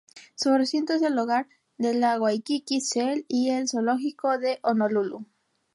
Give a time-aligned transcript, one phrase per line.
[0.33, 1.47] Su recinto es el hogar
[1.77, 5.27] de la Waikiki Shell y el Zoológico de Honolulu.